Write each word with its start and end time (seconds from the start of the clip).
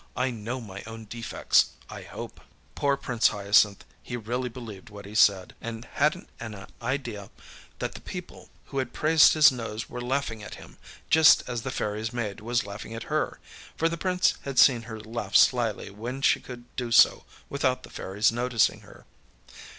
I 0.17 0.31
know 0.31 0.59
my 0.59 0.81
own 0.87 1.05
defects, 1.05 1.73
I 1.87 2.01
hope.â 2.01 2.41
Poor 2.73 2.97
Prince 2.97 3.27
Hyacinth! 3.27 3.85
He 4.01 4.17
really 4.17 4.49
believed 4.49 4.89
what 4.89 5.05
he 5.05 5.13
said, 5.13 5.53
and 5.61 5.85
hadnât 5.97 6.25
an 6.39 6.65
idea 6.81 7.29
that 7.77 7.93
the 7.93 8.01
people 8.01 8.49
who 8.65 8.79
had 8.79 8.93
praised 8.93 9.33
his 9.33 9.51
nose 9.51 9.91
were 9.91 10.01
laughing 10.01 10.41
at 10.41 10.55
him, 10.55 10.79
just 11.11 11.43
as 11.47 11.61
the 11.61 11.69
Fairyâs 11.69 12.11
maid 12.13 12.39
was 12.39 12.65
laughing 12.65 12.95
at 12.95 13.03
her; 13.13 13.39
for 13.77 13.87
the 13.87 13.95
Prince 13.95 14.39
had 14.41 14.57
seen 14.57 14.81
her 14.89 14.99
laugh 14.99 15.35
slyly 15.35 15.91
when 15.91 16.23
she 16.23 16.39
could 16.39 16.65
do 16.75 16.91
so 16.91 17.23
without 17.47 17.83
the 17.83 17.91
Fairyâs 17.91 18.31
noticing 18.31 18.79
her. 18.79 19.05